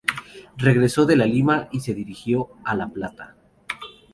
Regresó 0.57 1.05
de 1.05 1.15
Lima 1.15 1.69
y 1.71 1.81
se 1.81 1.93
dirigió 1.93 2.49
a 2.63 2.73
La 2.73 2.87
Plata. 2.89 3.35